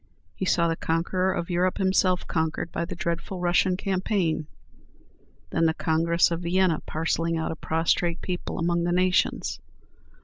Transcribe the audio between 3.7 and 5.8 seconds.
campaign: then the